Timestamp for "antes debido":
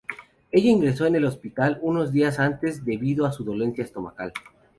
2.39-3.27